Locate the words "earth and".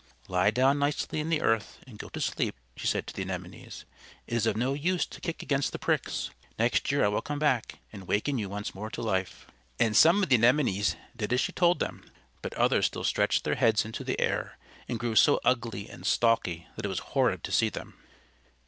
1.43-1.99